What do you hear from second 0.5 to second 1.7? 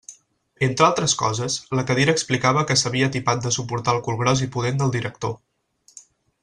Entre altres coses,